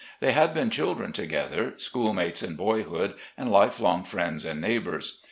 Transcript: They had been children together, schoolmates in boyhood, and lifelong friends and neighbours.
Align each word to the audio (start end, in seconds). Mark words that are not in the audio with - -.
They 0.19 0.31
had 0.31 0.51
been 0.55 0.71
children 0.71 1.11
together, 1.11 1.73
schoolmates 1.77 2.41
in 2.41 2.55
boyhood, 2.55 3.13
and 3.37 3.51
lifelong 3.51 4.03
friends 4.03 4.45
and 4.45 4.59
neighbours. 4.59 5.19